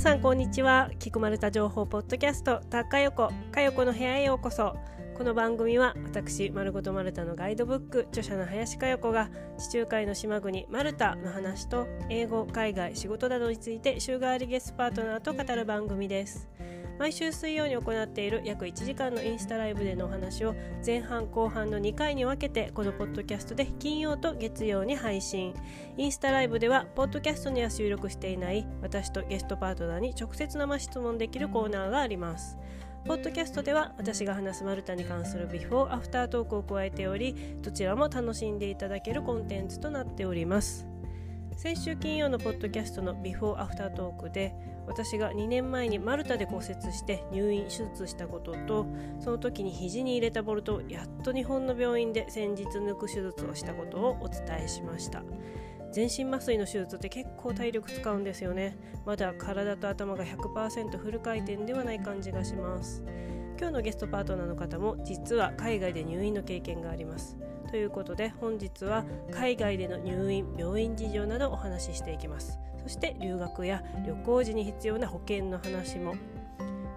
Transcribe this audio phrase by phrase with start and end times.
[0.00, 0.90] さんこんにちは。
[0.98, 4.74] 菊丸太情報ポッドキャストたかよこかよこの部屋へようこそ。
[5.14, 9.28] この番組は私丸ごとマルタのガイドブック著者の林佳代子が
[9.58, 16.48] 地中海の島国マルタの話と英語海外仕事などについて週替わりゲストパートナーと語る番組です。
[17.00, 20.54] 毎週水曜に行っている約1時間のインスタライブでのお話を
[20.84, 25.54] 前半後半の2回に分けてこのポッドキャストで金曜と月曜に配信。
[25.96, 32.58] インスタライブではポッドキャストには収録していない私とゲストパートナーに直接生質問できるコーナーがあります。
[33.06, 40.86] ポッドキャストでは私が話すマルタに関するビフォーアフタートークを加えておりどちらも楽しんでいただけるコンテンツとなっております。
[41.62, 44.54] 先週金曜のポッドキャストのビフォーアフタートークで
[44.86, 48.86] 私が2年前にマルタで骨折して入院手術したことと
[49.18, 55.22] その時に肘に入れたボルトをやっと日本の病院で先日抜く手術をしたことをお伝えしました。
[55.92, 58.78] 全身麻酔の手術って結構体力使うんですよね。
[59.04, 63.04] まだ体と頭が100%フル回転ではない感じがします。
[63.58, 67.36] 今日のゲストパートナーの方も実は海外で入院の経験があります。
[67.70, 72.58] ということで本日は海外での入院病院事情などお話ししていきます。
[72.82, 76.14] そして留学や旅行時に必要な保険の話も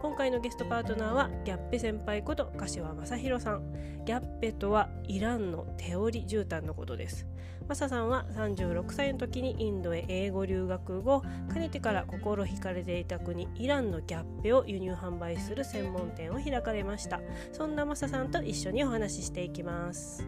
[0.04, 4.04] 今回のゲストパートナーはギャッペ先輩こと柏正弘さん。
[4.04, 7.26] ギャッペとはイランの手織り絨毯のことです。
[7.70, 17.22] マサさんは36歳の時にインドへ英語留学後かねてから心惹かれていた国イランのギャッペを輸入販売する専門店を開かれました。
[17.54, 20.28] そんなマサさんと一緒にお話ししていきます。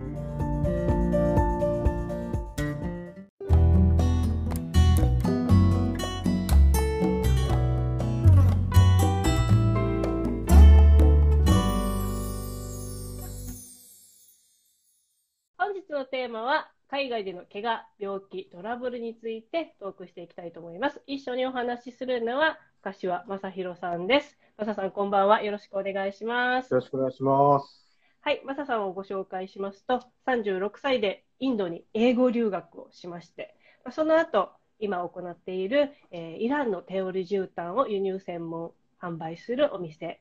[16.36, 21.02] マは海外での怪我、病気、トラブルについてトークしていきたいと思います。
[21.08, 24.38] 一緒にお話しするのは柏正弘さんです。
[24.58, 25.42] 正さん、こんばんは。
[25.44, 26.72] よろしくお願いします。
[26.72, 27.90] よろしくお願いします。
[28.20, 33.56] はい、正さんをご紹介しますと、36歳でインドに英語留学をしまして、
[33.92, 40.20] その後、今行っている、えーイランの手織り絨毯を輸入専門販売するお店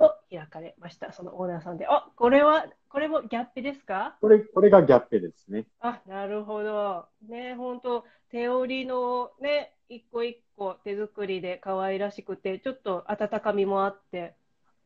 [0.00, 1.12] を開かれました。
[1.12, 4.16] そのオーナーさんで、あ、これは、これもギャップですか？
[4.20, 5.66] これ、これがギャッペですね。
[5.80, 7.06] あ、なるほど。
[7.28, 14.34] ね、本当手織りのね、一個一個手作りで可愛らしくて、ちょっと温かみもあって。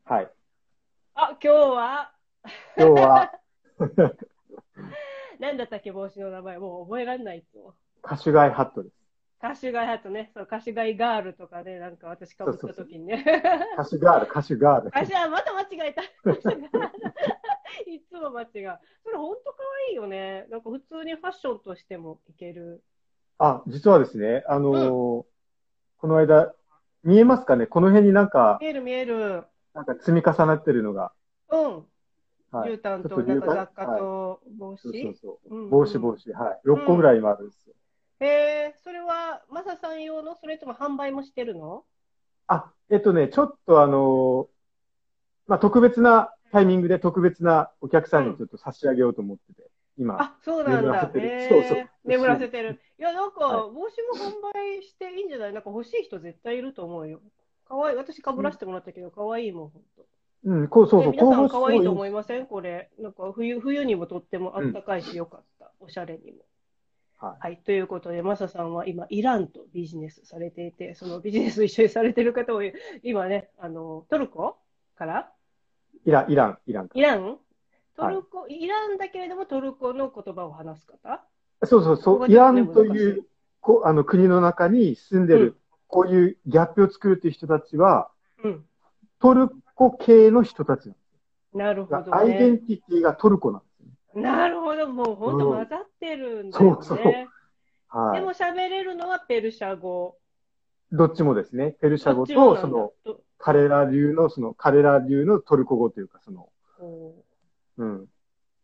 [0.03, 0.31] はい。
[1.15, 2.11] あ、今日は、
[2.77, 3.31] 今日は、
[5.39, 6.57] なんだったっけ、帽子の名前。
[6.59, 7.73] もう覚えられないっつもん。
[8.01, 9.04] カシュガイハットです。
[9.47, 13.23] カシュガイハットね、そう、カシュガイガールとかね、なんか私かぶった時にね。
[13.77, 14.91] カシュガール、カシュガール。
[14.91, 16.01] カシュあ、また間違えた。
[16.01, 16.05] い
[18.09, 18.49] つも間違う。
[18.51, 18.69] それ
[19.17, 19.57] 本当可
[19.89, 20.47] 愛いよね。
[20.49, 22.83] なんか普通にファッションとしてもいける。
[23.37, 25.27] あ、実はですね、あのーこ
[26.07, 26.55] の間、
[27.03, 27.67] 見えますかね？
[27.67, 29.43] この辺になんか、見える見える。
[29.75, 31.13] なんか積み重なってるのが。
[31.51, 31.85] うん。
[32.49, 32.71] はい。
[32.71, 35.19] 絨毯となんか雑貨はいと帽そうそう子。
[35.19, 35.55] そう。
[35.55, 36.33] うんうん帽子、帽子。
[36.33, 36.61] はい。
[36.65, 37.73] 6個ぐらい今あるんですよ。
[37.73, 37.75] へ
[38.19, 40.35] え、それはマサさん用の？
[40.35, 41.83] それとも販売もしてるの？
[42.47, 44.47] あ、えっとね、ちょっとあのー
[45.47, 50.19] まあ、特別なタイミングで特別なお客さんにちょっと差し上げようと思ってて、今。
[50.19, 51.07] あ、そうなんだ眠らせ。
[51.13, 52.79] てるへえそうそう眠らせてる。
[52.97, 55.53] いや、なんかは帽子も販売していいんじゃない？
[55.53, 57.19] なんか欲しい人絶対いると思うよ。
[57.67, 57.97] かわいい。
[57.97, 59.71] 私かぶらせてもらったけど、かわいいもん。
[60.45, 62.45] うん、こう、そうそう、ね皆さんこう可愛いと思いません？
[62.47, 62.89] これ。
[62.99, 65.71] なんか冬、冬にもとってもあったかいしよかった。
[65.79, 66.37] おしゃれにも。
[67.25, 67.37] はい。
[67.41, 67.57] はい。
[67.57, 72.61] ということで、マサさんは今、イランとビジネスされていて、そのビジネスを一緒にされてる方を、
[73.03, 74.57] 今ね、あの、トルコ
[74.95, 75.31] から？
[76.05, 76.89] イラン、イラン、イラン。
[76.93, 77.37] イラン？
[77.95, 81.23] トルコ、イランだけれどもトルコの言葉を話す方？
[81.63, 83.25] そうそうそう、イランという
[83.61, 88.11] こあの国の中に住んでうんる、こういうギャップを作るという人たちは、
[88.43, 88.65] うん。
[89.19, 92.03] トルコ系の人たちなんですなるほよ。
[92.03, 92.57] どアイデンね。
[92.59, 93.61] ティティがトルコなん。
[94.15, 94.87] なるほど。
[94.87, 96.83] もう本当混ざってるんだよね。
[96.83, 97.27] そうそう
[97.89, 98.19] はい。
[98.19, 100.17] でも喋れるのはペルシャ語。
[100.91, 107.13] どっちもですね、ペルシャ語と、その、と彼ら流の、その、彼ら流のトルコ語というか、その、お
[107.77, 108.03] うん。
[108.03, 108.05] ー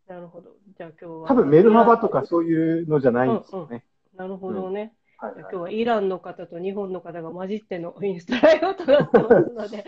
[0.07, 0.51] なるほど。
[0.77, 1.27] じゃあ今日は。
[1.27, 3.85] 多分メルハバとかそういうのじゃないんですよね。
[4.15, 4.79] なるほどね。
[4.79, 9.85] はいはいじゃあ今日はイランの方と日本の方が混じってのインスタライブとなってますので、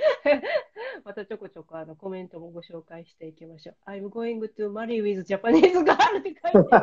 [1.06, 3.76] またちょこちょこあのコメントもご紹介していきましょう。
[3.90, 6.68] I'm going to marry with Japanese girl って書いてる。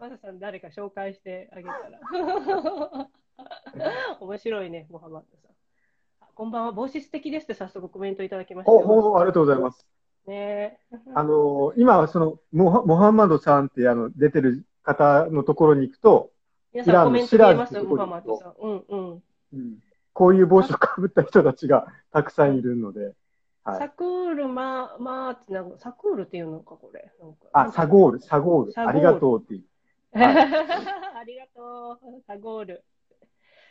[0.00, 2.00] マサさん誰か紹介してあげたら。
[4.20, 5.50] 面白いね、モハマッドさん。
[6.22, 9.86] あこんばんは、帽子素敵ですって早速コメントいただきましたお、ありがとうございます。
[10.26, 10.80] ね
[11.14, 16.32] あの、今、その、モハモハンマドさんって、あの、出てる方のところに行くと、
[16.72, 18.54] 皆さんコメント見えますムハマドさん。
[18.58, 19.22] うんうん。
[19.52, 19.78] うん
[20.18, 23.14] こういう帽子をかぶった人たちがたくさんいるので。
[23.62, 27.12] はいサクールま、まあってなんか、サクールっていうのか、これ。
[27.52, 28.88] あ、サゴール、サゴール。
[28.88, 29.64] ありがとうっていう。
[30.18, 32.84] ありがとう、サゴール。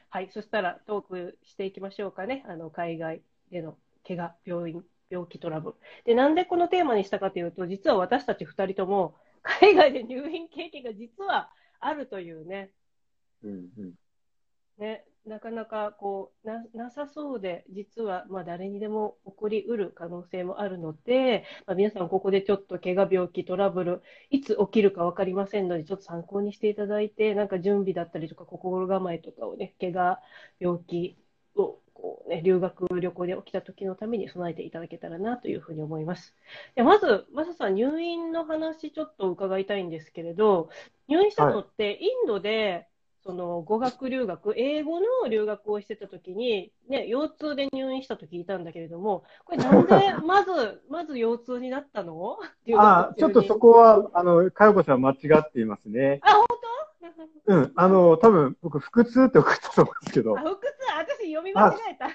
[0.09, 2.45] はい、そしたらトークしていきましょうかね。
[2.47, 3.75] あの、海外での
[4.07, 5.75] 怪我、病院、病気トラブル。
[6.05, 12.71] で、なんでこのテーマにしたかというと、実は私たち二人とも、海外で入院経験が実はあるというね、
[13.43, 13.93] うんうん。
[14.77, 30.19] ね、なかなかこうななさそうで、実はまあ誰にでも起こりうる可能性もあるので、まあ、皆さん、ここでちょっと怪我、病気、トラブル、いつ起きるか分かりませんので、ちょっと参考にしていただいて、なんか準備だったりとか、心構えとかをね、怪我、
[30.59, 31.17] 病気
[31.55, 36.35] をこう、ね、留学、旅行で起きた時のために備えていただけたらなというふうに思います。
[36.75, 40.69] でまず、マサさん、入院の話、ちょっと伺いたいんですけれど、
[41.07, 42.87] 入院したのって、インドで、
[43.27, 52.37] その語学留学、英語の留学をしてた時に、ね、腰痛で入院したと聞いたんだけれども、これなんで まず、まず腰痛になったの？
[52.65, 56.21] 留学あ、ちょっとそこは、あの、かよこさん間違っていますね。
[56.23, 56.45] あ、本
[57.45, 57.53] 当？
[57.53, 57.73] うん。
[57.75, 60.39] あの、多分、僕、腹痛って送ったと思うんですけどあ、。
[60.41, 60.61] 腹痛、
[60.97, 62.07] 私読み間違えた。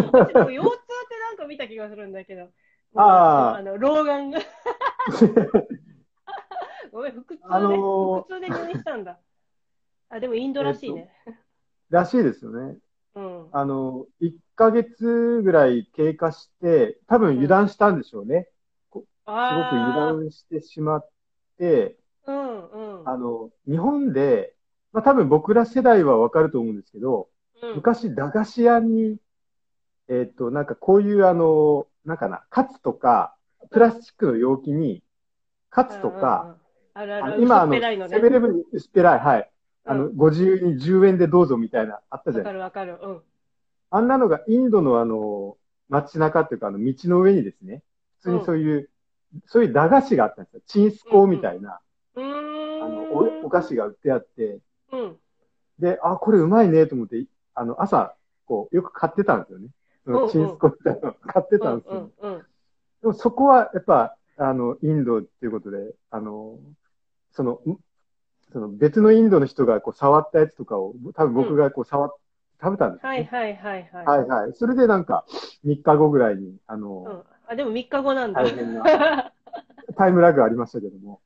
[0.00, 2.48] 私でも腰痛ってなんか見た気がするんだけど。
[2.94, 4.40] あーあの、老眼が。
[6.92, 9.18] ごめん、腹痛で、あのー腹痛で入院したんだ。
[10.08, 11.10] あ、でもインドらしいね。
[11.90, 12.76] らしいですよね。
[13.14, 13.48] うん。
[13.52, 18.48] あの、1ヶ月ぐらい経過して、多分油断したんでしょうね。
[18.92, 21.08] すごく油あ断してしまっ
[21.58, 23.08] て、ーうんうん。
[23.08, 24.54] あの、日本で、
[24.92, 27.28] まあ多分僕ら世代はわかると思うんですけど、
[27.62, 29.16] うん昔駄菓子屋に、
[30.08, 33.34] えっ、と、なんかこういうあの、なんかな、カツとか、
[33.70, 35.02] プラスチックの容器に、
[35.70, 36.58] カツとか、うんうんうん、
[36.94, 37.72] あるある、あの今あの。
[38.08, 39.50] セブンイレブンに薄っぺらい、はい。
[39.86, 42.98] あの、うんご自由に10円でどうぞみたいな、あったじゃわないかるわかる。
[43.02, 43.22] うん。
[43.90, 45.56] あんなのがインドのあの、
[45.88, 47.82] 街中っていうか、あの、道の上にですね、
[48.18, 48.90] 普通にそういう、
[49.46, 50.60] そういう駄菓子があったんですよ。
[50.66, 51.80] チンスコーみたいな、
[52.14, 52.82] うーん。
[52.82, 54.60] あのお、お菓子が売ってあって、
[54.92, 55.16] うん。
[55.78, 57.24] で、あ、これうまいねと思って、
[57.54, 58.14] あの、朝、
[58.46, 59.68] こう、よく買ってたんですよね。
[60.04, 62.10] そうんうんのチンスコーみたいなの買ってたんですよ。
[62.20, 62.42] うんうんうん。
[63.02, 66.58] でもそこは、やっぱ、あの、インドっていうことで、あの、
[67.32, 67.78] その、ん
[68.52, 72.10] その別のインドの人がこう触ったやつとかを、多分僕がこう触っ、
[72.60, 73.28] 食べたんですよ、ね。
[73.32, 74.06] はいはいはいはい。
[74.06, 74.52] はいはい。
[74.54, 75.24] それでなんか、
[75.64, 77.22] 3日後ぐらいに、あの、うん。
[77.48, 78.42] あ、でも3日後なんだ。
[78.42, 78.82] 大変な
[79.96, 81.20] タイムラグありましたけども。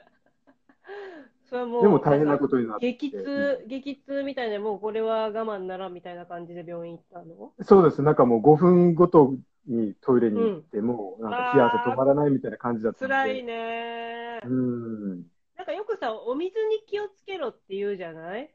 [1.49, 2.87] それはもう、でも大変なことになって。
[2.87, 7.53] 激痛、激痛みたいな、もうこれは我慢ならんみたいな感じで病院行ったの？
[7.63, 8.03] そうです。
[8.03, 9.35] なんかもう5分ごと
[9.67, 13.15] にトイレに行っても、なんか冷や汗止まらないみたいな感じだったんで。
[13.15, 14.41] 辛いね。
[14.45, 15.23] うん。
[15.71, 18.51] かよくさ、お水に気をつけろって言うじゃない？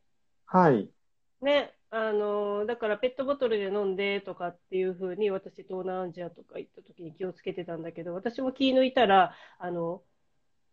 [0.45, 0.89] はい。
[1.41, 10.01] ね、あのだからペットボトルで飲んでとかっていう風に私東南アジアとか行った時に気をつけてたんだけど私も気抜いたらあの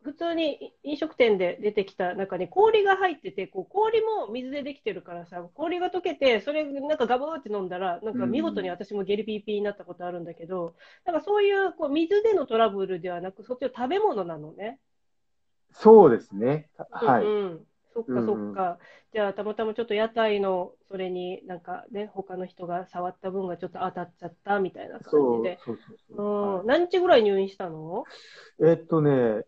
[0.03, 14.81] 普通に飲食店で出てきた中に氷が入っててこう氷も水でできてるからさ氷が溶けてそれなんかガブーって飲んだらなんか見事に私もゲリピーピーになったことあるんだけどなんかそういうこう水でのトラブルではなくそっちの食べ物なのね。
[15.75, 16.69] そうですね。
[16.91, 17.25] はい。
[17.25, 18.79] うんうん、そっかそっか。
[19.13, 25.59] じゃあ、たまたまちょっと屋台の、それになんかね、他の人が触った分がちょっと当たっちゃったみたいな感じで。
[25.65, 26.57] そうそううそう。
[26.57, 28.05] はいん、何日ぐらい入院したの？
[28.65, 29.45] えっとね、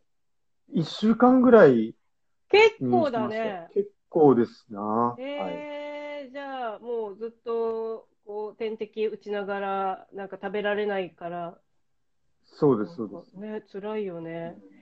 [0.73, 1.95] 1週間ぐらい
[2.51, 3.69] 結構だね。
[3.75, 4.81] 結構ですな。
[4.81, 5.21] はい。
[5.23, 11.59] えー、じゃあ、もうずっと、こう、点滴打ちながら、なんか食べられないから、
[12.45, 13.35] そうです、そうです。
[13.35, 14.57] ね、辛いよね。
[14.61, 14.74] そっ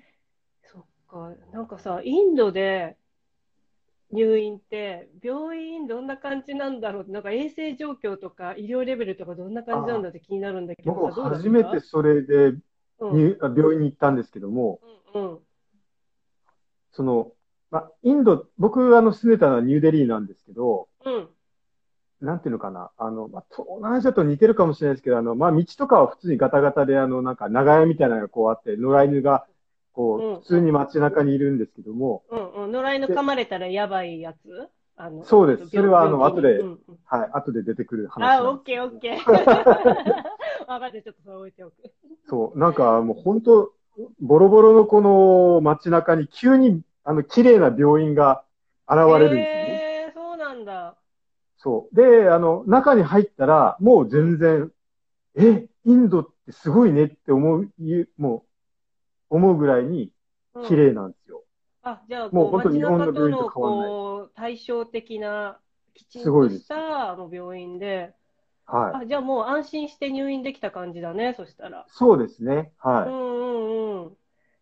[1.12, 1.33] か。
[1.52, 2.97] なんかさ、インドで
[4.11, 7.11] 入院って、病院どんな感じなんだろう？
[7.11, 12.54] なんか衛生状況とか医療レベルとかどんな感じなんだって気になるんだけど僕初めてそれで
[13.00, 14.78] うん、病院に行ったんですけども、
[15.12, 15.38] うん、
[16.92, 17.33] その、
[17.73, 21.28] ま、インド、僕あの住んでたのはニューデリーなんですけど、うん、
[22.21, 29.47] なんていうのかな、あの、まあ、東南アジアと似てるかもしれないですけど、あの、まあ、道とかは普通にガタガタで、あの、なんか長屋みたいなのがこうあって、野良犬が、
[29.93, 32.73] こう普通に街中にいるんですけども、うん、うん。
[32.73, 34.69] 野良犬噛まれたらやばいやつ？
[34.97, 39.19] あのそうですそれはあの後でうんうんはい、後で出てくる話あ、オッケーオッケー。
[40.67, 41.75] 分かって、ちょっとそれ置いておく。
[42.27, 43.73] そう、なんかもう本当、
[44.21, 48.45] ボロボロのこの街中に急に、あの、綺麗な病院が
[48.89, 50.07] 現れるんですよね。
[50.07, 50.97] えー、そうなんだ。
[51.59, 51.95] そう。
[51.95, 54.73] で、あの、中に入ったら、もう全然、
[55.35, 57.71] え、インドってすごいねって思う
[58.17, 58.43] もう、
[59.33, 60.11] 思うぐらいに
[60.55, 61.43] うん綺麗なんですよ。
[61.83, 65.59] あ、じゃあ、もう本当日本の病院中と変わんないこう対照的な、
[65.95, 68.15] きちんとした病院で、
[68.67, 69.05] はい。
[69.05, 71.85] あ、じゃあもう安心して入院できた感じだね、そしたら。
[71.89, 72.73] そうですね。
[72.85, 73.09] うはい。
[73.09, 74.17] んうんうん。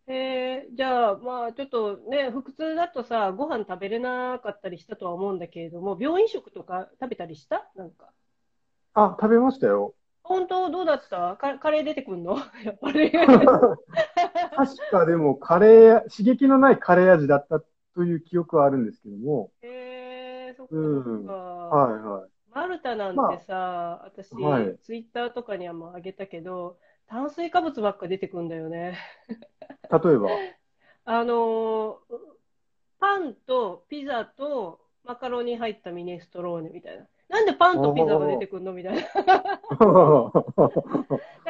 [0.06, 7.70] えー、じゃあ、まあ、ちょっとね、腹痛だとさ、ご飯食べれなかったりしたとは思うんだけれども、病院食とか食べたりした？
[7.76, 8.10] なんか。
[8.94, 9.94] あ、食べましたよ。
[10.22, 10.70] 本当？
[10.70, 11.36] どうだった？
[11.36, 12.38] カカレー出てくんの？
[12.64, 13.12] やっぱり。
[14.66, 17.60] 確かでも、カレー、刺激のないカレー味だった
[17.94, 21.32] という記憶はあるんですけども、えー、そっかうんそっか。
[21.32, 22.30] はいはい。
[22.52, 28.98] マルタなんてさ、私、はいツイッターとかにはもうあげたけど、炭水化物ばっか出てくんだよね。
[29.90, 30.28] 例えば、
[31.04, 32.30] あのー
[33.00, 37.06] パンとピザとマカロニ入ったミネストローネみたいな。
[37.30, 39.00] なんでパンとピザが出てくんのみたいな。
[39.06, 39.10] なん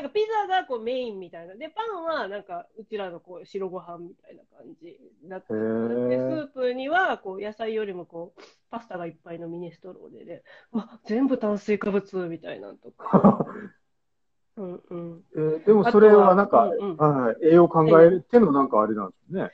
[0.05, 1.55] かピザがこうメインみたいな。
[1.55, 13.47] で、パンはなんかうちらのこう白ご飯みたいな感じになってへで、ースープにはこう野菜よりもこうパスタがいっぱいのミネストローネで、わ、全部炭水化物みたいなんとか。
[14.59, 15.25] うんうん。
[15.35, 19.51] えーでもそれはなんか、うんうんはい栄養考えてのなんかあれなんですね。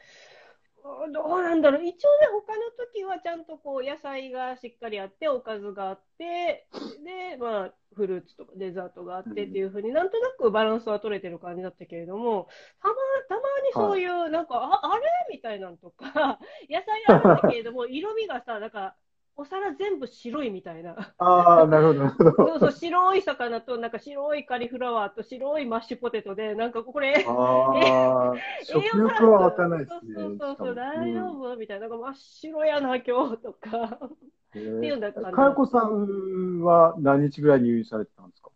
[1.13, 1.85] どうなんだろう。
[1.85, 6.69] 一応ね、他の時はちゃんとこう野菜がしっかりあって、おかずがあって、
[7.05, 12.49] で、まあ、フルーツとかデザートがあってっていうふうになんとなくバランスは取れてる感じだったけれども、
[12.83, 12.95] たま、
[13.29, 15.03] たまにそういう、なんか、あ、あれ？
[15.33, 18.97] みたいなんとか、 野菜あるんだけれども、色味がさ、なんか、
[19.37, 21.15] お皿全部白いみたいな。
[21.19, 22.31] ああ、なるほど、なるほど。
[22.49, 30.15] そうそう、白い魚と、なんか白いカリフラワーと白いマッシュポテトで、なんかこれ、ああ、食欲は湧かないですね。
[30.17, 31.57] そうそうそう、大丈夫？
[31.57, 31.89] みたいな。
[31.89, 33.99] なんか真っ白やな、今日とか。
[34.01, 38.51] うんっていうんだったらかよこさんは何日ぐらい入院されてたんですか？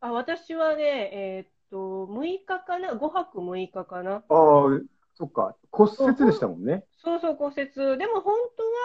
[0.00, 0.82] あ、私はね、
[1.12, 4.22] えーっと、6日かな ?5 泊6日かな？
[4.28, 4.34] あ
[4.66, 4.80] あ、
[5.18, 5.56] そっか。
[5.72, 6.84] 骨折でしたもんね。
[7.02, 7.98] そうそう、骨折。
[7.98, 8.34] でも本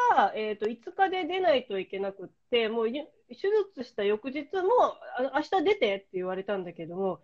[0.10, 3.36] 当は、えーっと、5日で出ないといけなくって、もうゆ手
[3.76, 7.20] 術した翌日も、あの明日出てって言われたんだけども、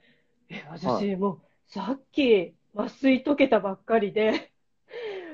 [0.50, 4.52] え、は私、もう、さっき麻酔解けたばっかりで、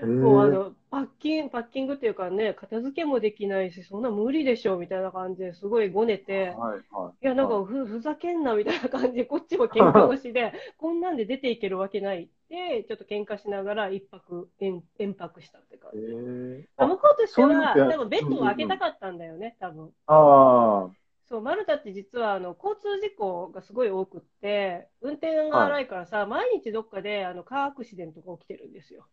[0.01, 7.25] へもうあえの、パッキン、パッキングっていうかね、片付けもできないし、そんな無理でしょ、みたいな感じですごいごねて、はいはい。
[7.25, 16.01] いや、なんかふ、ふざけんな、みたいな感じで、こっちも喧嘩腰で、こんなんで出ていけるわけないって、ちょっと喧嘩しながら一泊、延延泊したって感へじ。
[16.11, 19.93] えあ向こうとしては、多分ベッドを開けたかったんだよね、多分。
[20.07, 20.89] あ
[21.27, 29.07] そう、マルタって実は、あの、交通事故がすごい多くって、運転が荒いからさ、毎日どっかで、あの、カーアクシデントが起きてるんですよ。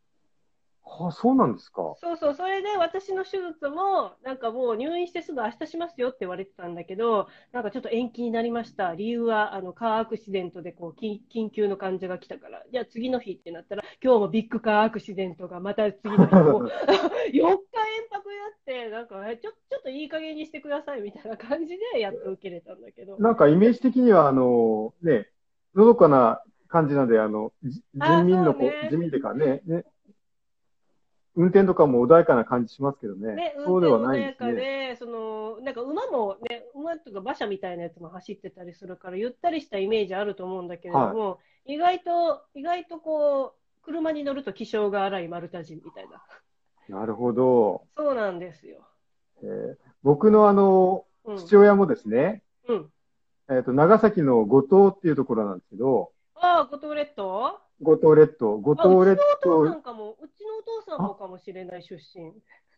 [0.84, 1.94] あ、あ、そうなんですか。
[2.00, 8.94] そうそう、それで私の手術も、なんかもう入院してすぐ明日しますよって言われてたんだけど、なんかちょっと延期になりました。
[8.94, 16.62] 理由は、あの、カーアクシデントでこう、緊緊急の患者が来たから、じゃあ次の日ってなったら、今日もビッグカーアクシデントがまた次の日も、
[17.32, 23.18] 4日延泊やって、なんか、えちょ、ちょっといい加減にしてくださいみたいな感じで、やっと受けれたんだけど。
[23.18, 25.28] なんかイメージ的には、あの、ね、
[25.74, 29.84] のどかな感じなんで、あの、人民のこそうねう、人民っていうかね、ね、
[31.34, 33.34] 運転とかも穏やかな感じしますけどね。
[33.34, 34.52] ね、そうではないですね。
[34.52, 46.22] かで、その、なんか馬もね、馬とか馬車みたいなやつも走ってたりするから、ゆったりしたイメージあると思うんだけれども、意外と、意外とこう、車に乗ると気性が荒いマルタ人みたいな。
[46.88, 47.86] なるほど。
[47.96, 48.86] そうなんですよ。
[49.42, 51.38] えー僕のあの、うん。
[51.38, 52.90] 父親もですね、うん。
[53.50, 57.62] えっと、長崎の五島っていうところなんですけど、ああ、五島列島？
[57.80, 62.32] 五島列島、五あ、う島列ちのお父さ島、んかも、うちのお父さんもかもしれない出身。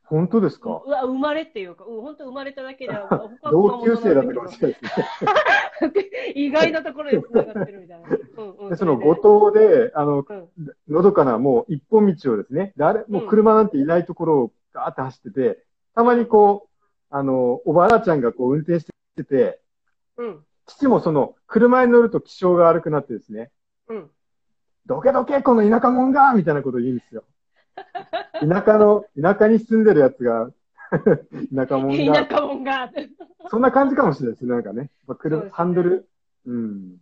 [0.06, 0.82] 本当ですか？
[0.84, 2.92] うわ、生まれっていうか、うん、本当生まれただけで、
[3.50, 6.32] 同級生だったかもしれないですね。
[6.36, 8.08] 意外なところで繋がってるみたいな。
[8.08, 8.68] うんうん。
[8.70, 10.48] で、その五島で、あの、うん
[10.88, 18.86] のどかなもう一本道をですね、誰、もう車なんていないところをガーって走ってて、たまにこう、あの、おばあちゃんがこう運転し
[19.16, 19.60] てて、
[20.18, 20.44] うん。
[20.66, 23.50] 父もその、車に乗ると気性が悪くなってですね、
[23.88, 24.10] うん。
[24.86, 27.24] どけどけ、この田舎者がみたいなことを言うんですよ。
[28.40, 30.50] 田舎の、田舎に住んでるやつが、
[31.54, 32.90] 田舎者が、田舎もんが。
[33.48, 34.90] そんな感じかもしれないですね、なんかね。
[35.18, 36.08] 車、ねハンドル、
[36.46, 36.96] うん。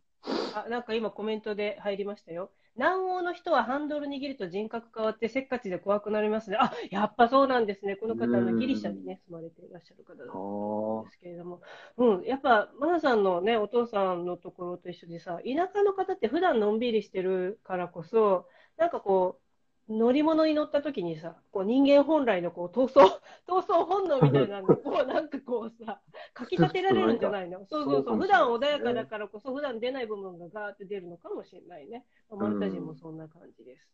[0.55, 2.50] あ、なんか今コメントで入りましたよ。
[2.75, 6.57] 南欧の人はハンドル握ると人格変わってせっかちで怖くなりますね。
[6.59, 7.97] あ、やっぱそうなんですね。
[7.97, 11.61] この方、のギリシャにね、住まれていらっしゃる方だあんですけれども。
[11.99, 18.47] うん、やっぱ、マナさんのね、お父さんのところと一緒でさ、田舎の方って普段のんびりしてるからこそ、
[18.79, 19.41] なんかこう、
[19.89, 23.01] 乗り物に乗った時にさ、こう人間本来のこう闘争、
[23.47, 26.01] 闘争 本能みたいなのが、こうなんかこうさ、
[26.33, 27.67] かき立てられるんじゃないの？
[27.67, 28.17] そうそうそう。
[28.19, 32.05] 普段穏やかだからこそ、普段出ない部分がガーって出るのかもしれないね。
[32.31, 33.89] まあマルタ人もそんな感じです。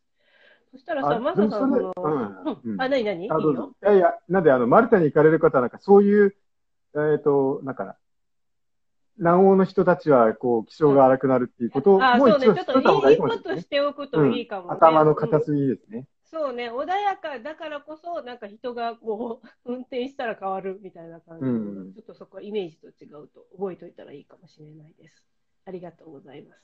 [0.71, 1.93] そしたらさ、マサさん、その、
[2.63, 3.29] うん、あ、なになにい
[3.81, 6.35] やいや、なんで、あの、マルタに行かれる方は、なんか、そういう、
[6.95, 7.97] えっ、と、なんか、
[9.19, 14.73] 南欧の人たちは、こう、気性が荒くなるっていうことを、あ、もうそうね、ちょっと一度知っといた方がいいかもしておくといいかもね。
[14.73, 16.07] 頭の片うん隅ですね。
[16.23, 21.53] そうね、穏やかだからこそ、なんか人がこう、運転したら変わるみたいな感じで、う
[21.89, 25.23] んちょっとそこはイメージと違うと覚えておいたらいいかもしれないです。
[25.65, 26.61] ありがとうございます。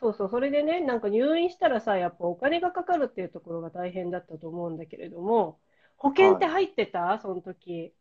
[0.00, 5.58] そうそう、それでね、なんか入院したらさ、やっぱお金がかかるっていうところが大変だったと思うんだけれども、
[5.96, 7.94] 保険って入ってた、その時。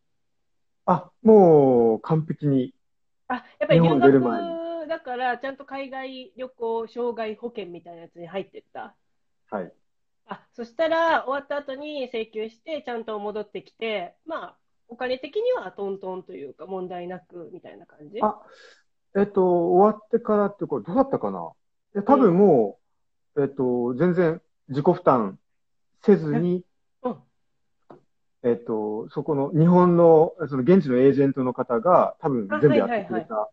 [0.85, 2.73] あ、もう、完璧に。
[3.27, 8.95] あ、やっぱり日留本出る前学だから、ちゃんと海外旅行障害保険みたいなやつに入ってった？
[9.49, 9.71] はい。
[10.25, 18.21] あ、そしたら終わった後に請求して、ちゃんと戻ってきて、まあ、お金的にはトントンというか問題なくみたいな感じ？
[18.21, 18.39] あ
[19.15, 21.51] えっと、終わってからって、これ、どうだったかな？
[21.95, 22.79] いや、多分も
[23.35, 25.39] う、えっと、全然自己負担
[26.01, 26.63] せずに、
[27.03, 27.17] うん。
[28.43, 33.49] えっと、そこの日本の、その現地のエージェントの方が多分あ全部やってくれた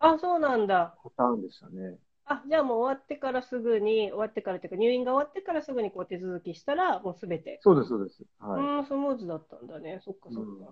[0.00, 0.94] あ、そうなんだ。
[1.04, 1.96] パターンでしたね。
[2.24, 7.60] あ、じゃあもう終わってからすぐに、終わってからっていうか、入院が終わってからすぐにこう手続きしたら、もうすべて。
[7.62, 8.24] そうです、そうです。
[8.40, 8.62] うはい。
[8.62, 10.00] ーん、スムーズだったんだね。
[10.04, 10.44] そっかそっか。
[10.44, 10.66] うん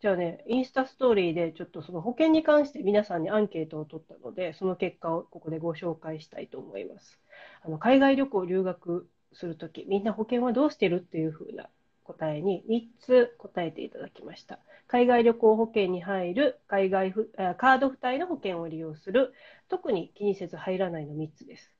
[0.00, 7.20] じゃあね、インスタストーリーでちょっとその保険に関して皆さんにアンケートを取ったので、その結果をここでご紹介したいと思います。
[7.62, 11.68] あの海外旅行、留学するとき、みんな保険はどうしてるっていうふうな
[12.12, 14.58] 答えに3つ答えていただきました。
[14.86, 19.32] 海外旅行保険に入る、海外ふあカード付帯の保険を利用する、
[19.68, 21.72] 特に気にせず入らないの3つです。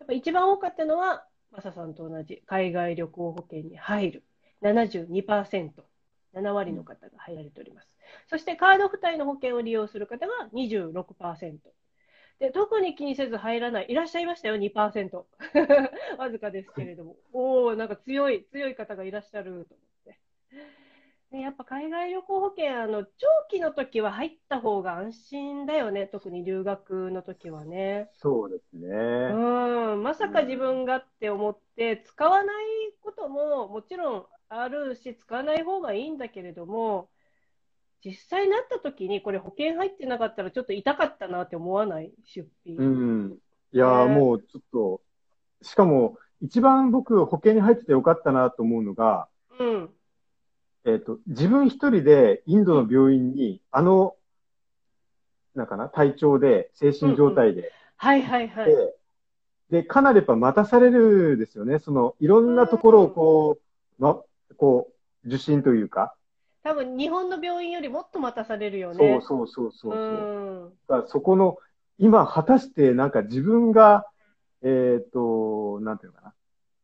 [0.00, 4.24] やっぱ一番多かったのは、マサさんと同じ海外旅行保険に入る、
[4.62, 5.70] 72%。
[6.36, 7.96] 7割の方が入られております。
[8.28, 11.72] そしてカード付帯の保険を利用する方が26%。
[12.38, 15.26] で特に気にせず入らない、いらっしゃいましたよ、2%。
[16.18, 17.16] わずかですけれども。
[17.32, 19.82] おおなんか強い、強い方がいらっしゃると思。
[21.30, 23.10] ね、やっぱ海外旅行保険、あの、長
[23.48, 28.10] 期の時は入った方が安心だよね、特に留学の時はね。
[28.12, 28.88] そうですね。
[28.88, 32.66] うん、まさか自分がって思って、使わない
[33.00, 37.10] ことももちろんあるし、使わない方がいいんだけれども、
[38.04, 42.12] 実際なった時にこれ保険入ってなかったらちょっと痛かったなって思わない？
[42.24, 42.76] 出費。
[42.76, 43.38] うん。
[43.72, 45.00] いやーねもうちょっと、
[45.62, 49.28] しかも、一番僕、保険に入っててよかったなと思うのが、
[49.58, 49.90] うん。
[50.86, 54.14] えっと、自分一人でインドの病院に、あの、
[55.56, 58.66] なんかな、体調で、精神状態で、はいはいはい。
[58.66, 58.94] で、
[59.70, 61.80] で、かなりやっぱ待たされるですよね。
[61.80, 64.20] その、いろんなところをこう、ま、
[64.56, 64.92] こ
[65.24, 66.14] う、受診というか、
[66.62, 69.16] 多分日本の病院よりもっと待たされるよそね。
[69.16, 69.92] うそうそうそうそう。
[69.92, 70.72] うん。
[70.88, 71.58] だからそこの、
[71.98, 74.06] 今、果たしてなんか自分が、
[74.62, 76.25] えっと、なんていうのかな。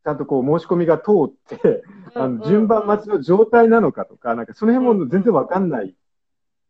[0.04, 1.84] ちゃんとこう申し込みが通って、
[2.14, 5.94] あの順番待ちの状態なのかとか、なんかその辺も全然わかんない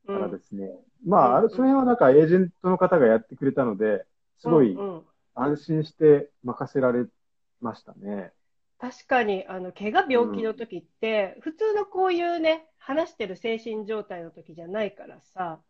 [0.07, 0.71] からですね。
[1.05, 4.05] まあ、その辺はなんかエージェントの方がやってくれたので、
[4.39, 5.03] すごいうんうん。
[5.35, 7.07] 安心して任せられ
[7.61, 8.33] ましたね。
[8.79, 15.61] 確かに、あの、怪我病気の時って、普通のこういうね、話してる精神状態の時じゃないからさ、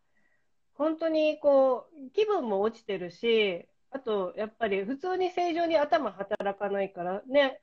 [0.74, 7.60] 本当にこう、気分も落ちてるし、あと、やっぱり普通に正常に頭働かないからね、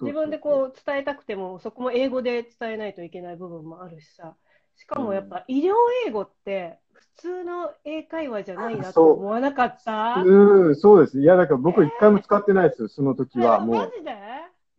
[0.00, 4.36] 自分でこう伝えたくても、そこも英語で伝えないといけない部分もあるしさ、
[4.76, 5.74] しかもやっぱ医療
[6.06, 10.22] 英語って、普通の英会話じゃないなって思わなかった？
[10.22, 11.20] うん、そうです。
[11.20, 13.60] いや、だから僕一回も使ってないですよ、その時は。
[13.60, 13.76] もう。
[13.76, 14.12] マジで、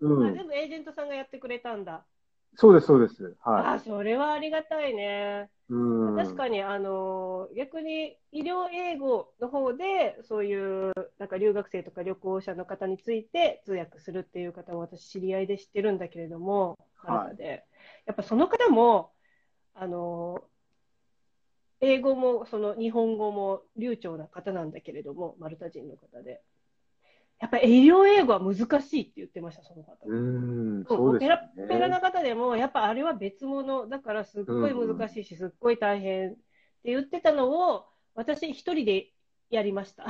[0.01, 0.27] うん。
[0.27, 2.05] あ全部エージェントさんがやってくれたんだ。
[2.55, 3.35] そうです、そうです。
[3.43, 5.49] あはそれはありがたいね。
[5.69, 5.73] い。
[5.73, 6.15] うん。
[6.17, 17.65] 確かに、あの逆に医療英語の方で、そういうなんか留学生とか旅行者の方について通訳するっていう方も私、知り合いで知ってるんだけれども、はいで。
[18.05, 19.11] やっぱその方も、
[19.73, 20.43] あの
[21.79, 26.41] 英語もその日本語も流暢な方なんだけれども、マルタ人の方で。
[27.39, 29.97] やっぱり医療英語は難しいって言ってました、その方。
[30.05, 32.01] うん、そうそうですよペラッペラなね。
[32.01, 36.37] 方でも、やっぱあれは別物だからすっごい難しいし、すっごい大変
[36.83, 39.07] 言ってたのを、私一人で
[39.49, 40.05] やりました。
[40.05, 40.09] あ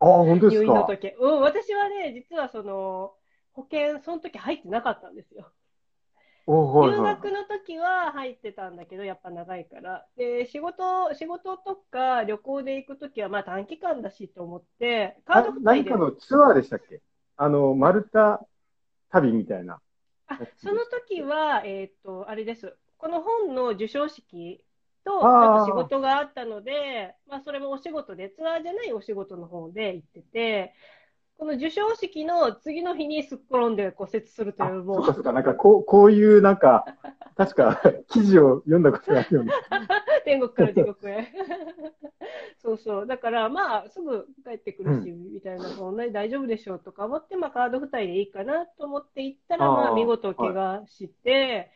[0.00, 0.64] あ、本当ですか？
[0.64, 1.12] 入院の時。
[1.18, 3.14] うん、私はね、実はその、
[3.52, 5.52] 保険、その時入ってなかったんですよ。
[6.46, 6.98] おはいはい。
[6.98, 10.06] 留学の時は入ってたんだけど、やっぱ長いから。
[10.16, 15.96] で、仕事、仕事とか旅行で行く時はまあ短期間だしと思って、カーあド何か。
[15.96, 17.00] のツアーでしたっけ？
[17.36, 18.44] あの、マルタ
[19.10, 19.80] 旅みたいな。
[20.26, 22.76] あ、その時は、えっと、あれです。
[22.96, 24.64] この本の授賞式
[25.04, 30.74] と、あと仕事があったので、まあ、それもお仕事で、ツアーじゃないお仕事の方で行ってて、
[31.38, 36.84] この授賞式の次の日にすっ転んで骨折するという、もそうかそうか、なんかこう、こういうなんか、
[37.36, 39.52] 確か記事を読んだことがあるよね。
[40.24, 41.26] 天国から地獄へ。
[42.62, 43.06] そうそう。
[43.06, 51.72] だから、まあ、すぐ帰ってくるし、みたいな、そんなに大丈夫でしょうとか思って、まあ、カード付帯でいいかなと思って行ったら、あーまあ、見事怪我して、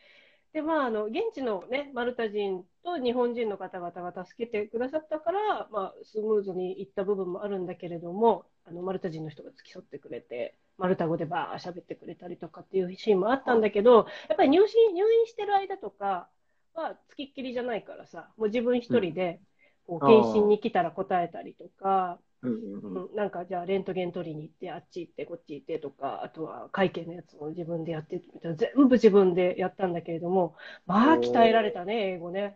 [0.57, 16.27] で、まあ、あの、現地のね、マルタ人と日本人の方々が助けてくださったから、まあ、スムーズに行った部分もあるんだけれども、あの、マルタ人の人が付き添ってくれて、マルタ語でバー喋ってくれたりとかっていうシーンもあったんだけど、やっぱり入院、入院してる間とか
[16.73, 19.39] は、つきっきりじゃないからさ、もう自分一人で、
[19.85, 32.55] こう、検診に来たら答えたりとか、うんなんかじゃあレントゲン取りに行って、あっち行って、こっち行ってとか、あとは会計のやつも自分でやってみたいな、全部自分でやったんだけれども、まあ鍛えられたね、英語ね。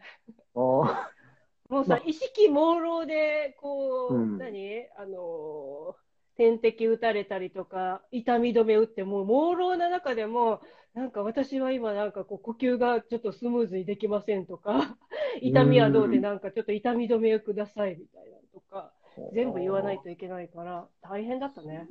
[1.70, 4.38] もうさ、ま意識朦朧で、こう、うん。
[4.38, 4.88] 何？
[4.98, 6.02] あのー
[6.38, 10.62] 点滴打たれたりとか、痛み止め打って、もう朦朧な中でも、
[10.94, 14.98] なんか私は今なんかこう呼吸がちょっとスムーズにできませんとか、
[15.41, 18.94] 痛みはどうでなんかちょっと痛み止めをくださいみたいなのとか、
[19.34, 21.88] 全部言わないといけないから、大変だったね。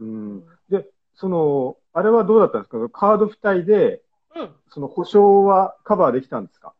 [0.00, 0.44] うん。
[0.68, 2.88] で、その、あれはどうだったんですか？
[2.88, 4.02] カード付帯で、
[4.34, 4.54] うん。
[4.68, 6.74] その保証はカバーできたんですか？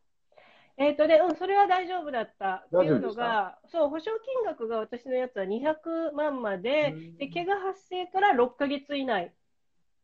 [0.77, 2.65] えっ、とね、うん、それは大丈夫だった。
[2.67, 9.33] っていうのが、そう、保証金額が私のやつは200万まで、で、怪我発生から6ヶ月以内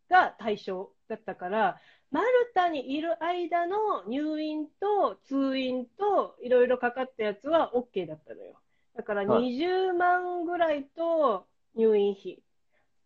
[0.09, 1.79] が対象だったから、
[2.11, 8.59] マルタにいる間の入院と通院といろいろかかったやつは OK だったのよ。
[8.95, 12.39] だからはい20万ぐらいと入院費、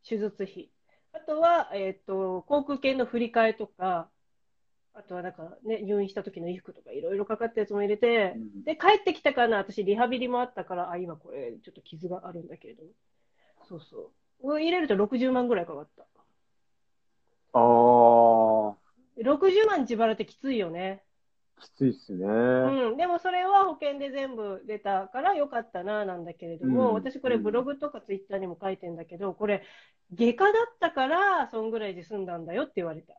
[0.07, 0.69] 手術費。
[1.13, 4.09] あとは、えっ、と、航空券の振り替えとか、
[4.93, 12.89] あとはなんかね、入院した時の衣服とかいろいろかかったやつも入れて、うんで、帰ってきたからな、私リハビリもあったから、あ、今これちょっと傷があるんだけれども。
[13.67, 14.59] そうそう。
[14.59, 16.03] 入れると60万ぐらいかかった。
[16.03, 17.59] ああ、
[19.17, 21.03] 60万自腹ってきついよね。
[21.59, 22.25] きついっすね。
[22.25, 22.97] うん。
[22.97, 29.63] でもそれは保険で全部出たからよかったな、なんだけれども、うん私これブログとかツイッターにも書いてんだけど、これ、
[30.13, 33.13] 外科だったから、そんぐらいで済んだんだよって言われた。
[33.13, 33.17] あ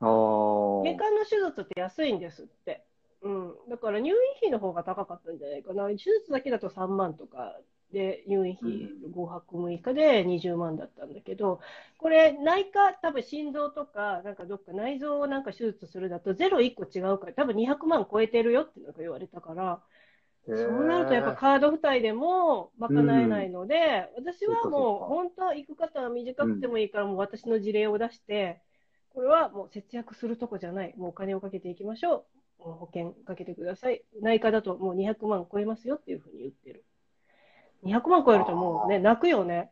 [0.00, 0.08] あ。
[0.08, 2.84] 外科の手術って安いんですって。
[3.22, 3.54] うん。
[3.68, 5.88] だから入院費の方が高かったんじゃないかな。
[5.88, 7.58] 手術だけだと3万とか
[7.92, 11.60] で、入院費5泊6日で20万だったんだけど、
[11.98, 19.80] これ内科、多分心臓とか、なんかどっか内臓をなんか手術するだと0 1個違うから、多分200万超えてるよってなんか言われたから、
[20.54, 28.60] そうなるとやっぱカード付帯でも賄えないので、私はもうか本当は行く方は短くてもいいから、もう私の事例を出して、
[29.10, 30.94] これはもう節約するとこじゃない。
[30.96, 32.26] もうお金をかけていきましょ
[32.58, 34.02] う保険かけてください。
[34.20, 36.84] 内科だともう200万超えますよっていうふうに言ってる。
[37.84, 39.70] 200万超えるともうね、泣くよね。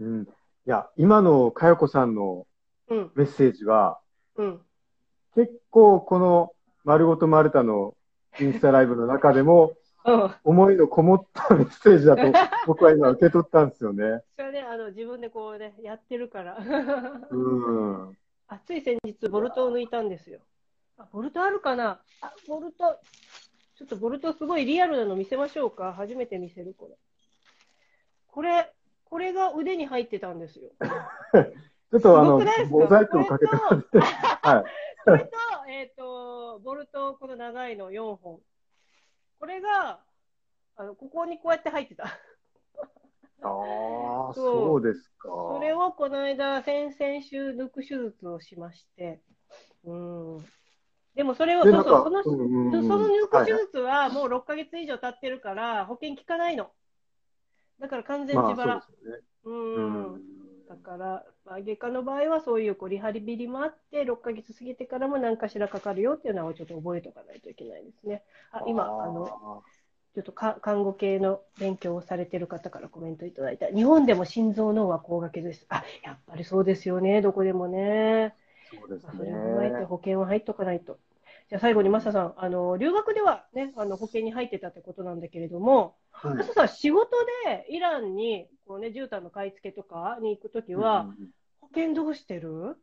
[0.00, 0.22] うん。
[0.22, 0.26] い
[0.66, 2.46] や、今のかよこさんの
[2.88, 4.00] うん、メッセージは、
[4.36, 4.60] うん。
[5.34, 6.52] 結構この
[6.84, 7.94] 丸ごとマルタの
[8.38, 10.34] インスタライブの中でも うん。
[10.42, 12.22] 思いのこもったメッセージだと
[12.66, 14.22] 僕は今受け取ったんですよね。
[14.36, 16.58] それはね、あの、自分でこうね、やってるから。
[17.30, 17.36] う
[18.10, 18.18] ん。
[18.48, 20.40] あ、つい先日、ボルトを抜いたんですよ。
[20.98, 22.00] あ、ボルトあるかな？
[22.20, 22.98] あ、ボルト、
[23.74, 25.92] ちょっとボルトすごいリアルなの見せましょうか。
[25.94, 26.96] 初めて見せる、これ。
[28.28, 28.72] これ、
[29.04, 30.70] これが腕に入ってたんですよ。
[31.92, 32.38] ちょっとあの
[32.70, 34.64] モザイクをかけてもらって、はい。
[35.04, 35.30] これと、
[35.68, 38.40] えっ、と、ボルト、この長いの4本。
[39.38, 40.00] これが、
[40.76, 42.04] あの、ここにこうやって入ってた。
[42.04, 42.08] あ
[44.30, 45.28] あ、そうそうですか。
[45.28, 49.20] それをこの間、先々週抜く手術をしまして。
[49.84, 50.38] うん。
[51.14, 56.70] でもそれを、で、そうそう、その、うんうんうんその抜くはい手術はもう6ヶ月以上経ってるから、保険効かないの。
[57.80, 58.80] だから完全まあ、自腹。
[58.80, 59.22] そうですよね。
[59.44, 59.50] う。
[59.50, 60.22] うんん。
[60.68, 68.22] だから、まあ、外科の場合はそういうこうリハビリもあって、6ヶ月過ぎてからも何かしらかかるよっていうのはちょっと覚えておかないといけないですね。
[68.52, 69.62] あ今、あの、
[70.14, 73.66] ちょっとか看護系の勉強をされてる方からコメントいただいた。
[73.66, 75.66] 日本でも心臓脳は高額です。
[75.68, 77.20] あ、やっぱりそうですよね。
[77.20, 78.34] どこでもね。
[78.80, 79.84] そうですまあそれを踏まえてね。
[79.84, 80.98] 保険は入っとかないと。
[81.48, 87.10] じゃあ最後にマサさん、あの、留学ではね、あの、保険に入ってたってことなんだけれども、はいマサさん、仕事
[87.46, 91.28] でイランに、こうね、絨毯の買い付けとかに行くときは、うん
[91.60, 92.76] 保険どうしてる？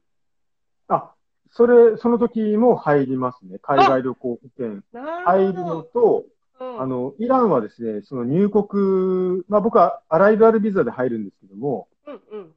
[0.88, 1.12] あ、
[1.52, 3.60] それ、その時も入りますね。
[3.62, 5.54] 海外旅行保険な入る。
[5.54, 6.26] のと、
[6.60, 12.52] うんあの、イランはですね、その入国、まあ僕はアライブアルビザで入るんですけども、うんうん。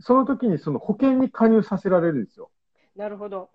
[0.00, 2.50] その時にその保険に加入させられるんですよ。
[2.98, 3.48] なるほど。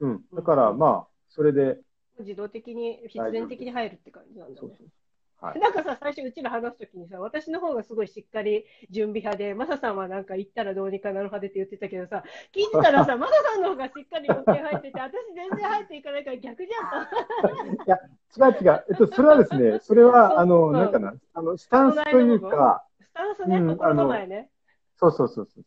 [0.00, 0.22] うん。
[0.32, 1.78] だからまあ、それで、
[2.20, 4.70] 自動的に、必然的に入るって感じなんだねそう。
[4.70, 4.86] そう。
[5.40, 12.22] はいなんかさ、最初うちら話すときにさ、私の方がすごいしっかり準備派で、マサさんはなんか行ったらどうにかなる派でって言ってたけどさ、
[12.54, 17.90] 聞いてたらさ、 マサさんの方がしっかり保険入ってて、私全然入っていかないから逆じゃんと。
[18.40, 18.84] 違う違う。
[18.88, 24.50] えっと、それはですね、 それは、あの、うんなんかな、あの、スタンスというか、スタンスね、うん心構えね。
[24.96, 25.64] そうそうそうそう。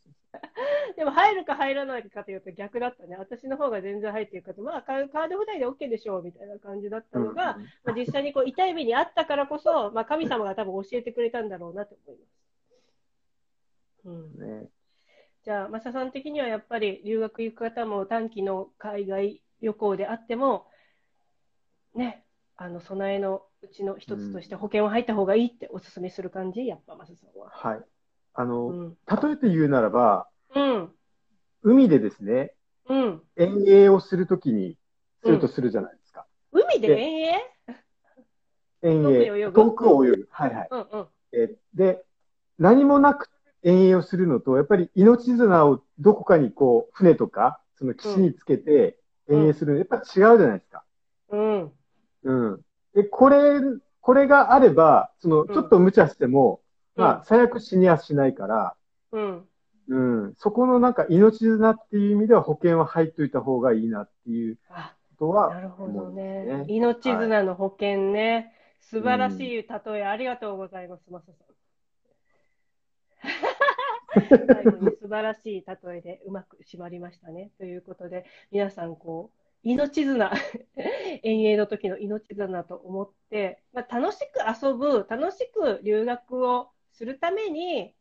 [0.98, 3.16] でも入るか入らないかというと逆だったね。
[3.18, 12.30] 私の方が全然入っていくかと、まあカカード札で OK でしょうみたいな感じだったのが、うんまあ、実際にこう痛い目にあったからこそ、まあ、神様が多分教えてくれたんだろうなと思います。
[14.06, 14.72] うん、ね、
[15.44, 20.66] じゃあ、マサさん的にはやっぱり留学行く方も短期の海外旅行であっても、
[21.94, 27.52] ね、あの備えのうちの一つとして保険は入った方がいいってお勧めする感じ、やっぱマサさんは。
[27.52, 27.86] はい。
[28.34, 28.98] あの、うん。
[29.06, 30.90] 例えて言うならば、うん。
[31.64, 32.54] 海でですね、
[32.88, 33.22] うん。
[33.36, 34.78] 遠泳をするときに、
[35.24, 36.26] するとするじゃないですか。
[36.52, 37.34] 海で遠泳？
[38.84, 40.28] 遠泳遠くを泳ぐ。
[40.32, 40.68] はいはい。
[40.72, 41.08] うんうん。
[41.34, 42.06] えで、
[42.58, 43.30] 何もなく
[43.64, 48.98] 遠泳をするのと、やっぱり命綱をどこかにこう、船とか、その岸につけて
[49.30, 50.84] 遠泳するの、やっぱ違うじゃないですか。
[51.30, 51.72] うん。
[52.24, 52.62] うん。
[52.94, 53.60] で、これ、
[54.02, 56.62] これがあれば、その、んちょっと無茶しても、
[56.96, 58.76] うんまあ、最悪死にはしないから、
[59.12, 59.48] うん。
[59.88, 60.36] うん。
[60.38, 66.66] そこのなんか命綱っていう意味では保険は入っといた方がいいなっていうあ、ことは、なるほどね。
[66.68, 68.54] 命綱の保険ね。
[68.80, 69.66] 素晴らしい例
[70.00, 71.48] えありがとうございます、マサさん。
[74.48, 77.52] 最後に素晴らしい例えでうまく締まりましたね。
[77.58, 80.32] ということで、皆さん、こう、命綱、
[81.24, 87.94] 遠泳の時の命綱と思って、まあ、楽しく遊ぶ、楽しく留学をするために、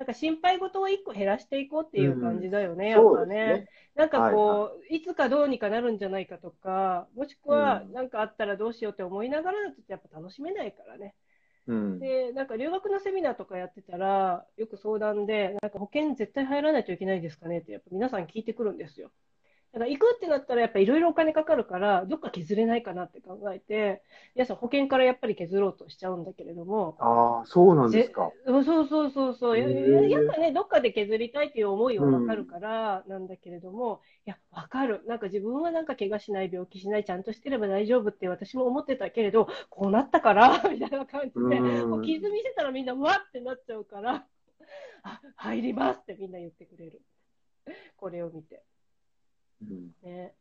[0.00, 3.68] なんか心配事を一個減らしていこうっていう感じだよね、やっそうぱね。
[3.94, 11.14] なんかこう、、はいつかどうにかなるんじゃないかとか、もしくはうんなんかあったらどうしようって思いながらだとやっぱ楽しめないからね。
[11.66, 11.98] うん。
[11.98, 19.10] で、なんか留学のセミナーとかやってたら、よく相談で、なんか保険絶対入らないといけないですかねって、やっぱ皆さん聞いてくるんですよ。
[19.72, 24.02] だから行くってなったらやっぱいろいろお金かかるから、どっか削れないかなって考えて、
[24.34, 28.32] 皆さん保険からやっぱり削ろうとしちゃうんだけれども、ああ、そうなんですか。
[28.44, 35.04] そうそうそうそうやっぱね、どっかで削りたいっていう思いはわかるからなんだけれども、いや、わかる。
[35.06, 44.26] なんか自分はなんか怪我しない、病気しない、ちゃんとしてれば大丈夫って私も思ってたけれど、こうなったから、 みたいな感じで、うんもう傷見せたらみんなわってなっちゃうから、
[45.04, 47.02] あ、入りますってみんな言ってくれる。
[47.96, 48.64] これを見て。
[49.62, 50.34] うんね。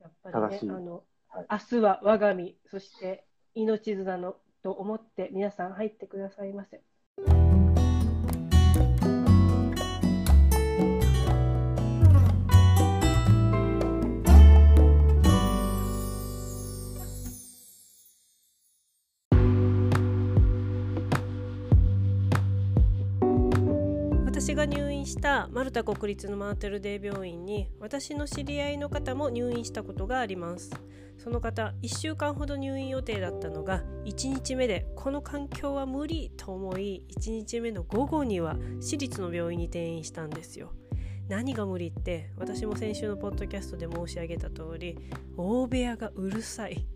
[0.00, 6.82] やっぱりねあの、はい明日は我が身、そして命綱のと思って皆さん入ってくださいませ。
[24.52, 30.70] 私が入院したマルタ国立のマーテルデイ病院に私の知り合いの方も入院したことがあります。
[31.16, 40.74] その方1週間ほど入院予定だったのが1日目でこの環境は無理と思い1日目の午後には私立の病院に転院したんですよ。
[41.30, 44.98] 何が無理って私も先週のポッドキャストで申し上げた通り
[45.34, 46.86] 大部屋がうるさい。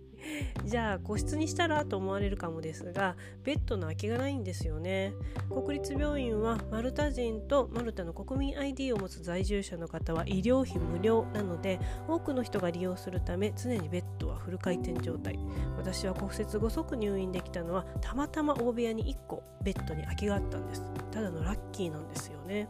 [0.65, 5.13] じゃあ個室にしたらと思われるかもですがベッドの空きがないんですよね。
[5.49, 15.39] 国立病院はマルタ人とマルタの国民 ID を持つ在住者の方は医療費無料なので多くの人が利用するため常にベッドはフル回転状態。
[15.77, 20.83] 私は骨折後即入院できたのはたまたま大部屋に1個ベッドに空きがあったんです。
[21.11, 22.69] ただのラッキーなんですよね。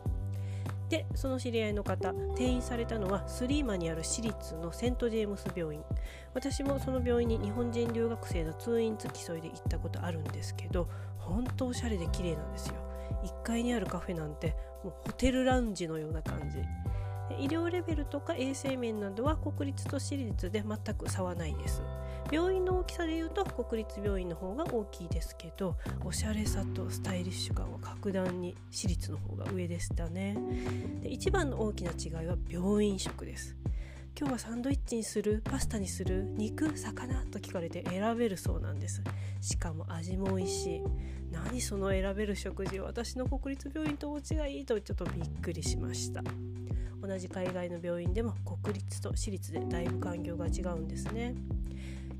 [0.88, 5.82] でその知り合いの方転院されたのはスリーマにある私立のセント・ジェームス病院。
[6.34, 12.74] 私もその病院に日本人留学生の通院付き添いで行ったことあるんですけど本当おしゃれで綺麗なんですよ。
[13.24, 16.58] 1階にあるカフェなんてもうホテルラウンジのような感じ。
[17.38, 21.82] 医療レベルとか衛生面などは国立と私立で全く差はないです。
[22.30, 30.36] 病院の大きさでいうと国立病院の方が大きいですけどおしゃれさとスタイリッシュ感は格段に私立の方が上でしたね。
[31.02, 33.56] で一番の大きな違いは病院食です。
[34.18, 39.02] 今日はサンドイッチにするパスタにする肉魚と聞かれて選べるそうなんです。
[39.42, 40.82] しかも味も美味しい。
[41.30, 46.22] 何その選べる食事私の国立病院と大違いとちょっとびっくりしました。
[47.02, 51.34] 同じ海外の病院でも国立と私立でだいぶ環境が違うんですね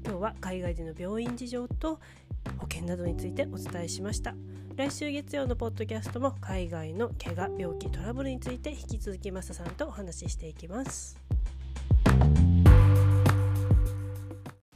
[0.04, 1.98] 今日は海外での病院事情と
[2.58, 4.34] 保険などについてお伝えしました
[4.76, 11.18] 来週月曜のポッドキャストも海外の怪我病気トラブルについて引き続きマサさんとお話ししていきます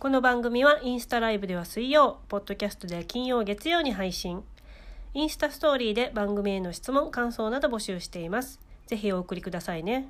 [0.00, 4.42] この番組はインスタライブでは水曜、ポッドキャストでは金曜、月曜に配信。
[5.12, 8.60] インスタストーリーで番組への質問、感想など募集しています。
[8.90, 10.08] ぜひお送りくださいね。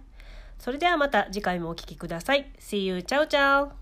[0.59, 2.51] それではまた次回もお聴きください。
[2.59, 3.03] See you!
[3.03, 3.80] チャオチャオ